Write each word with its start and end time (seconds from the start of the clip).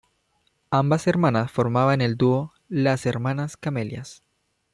Ambas 0.71 1.05
hermanas 1.05 1.51
formaban 1.51 2.01
el 2.01 2.17
dúo 2.17 2.53
"Las 2.69 3.05
Hermanas 3.05 3.55
Camelias". 3.55 4.23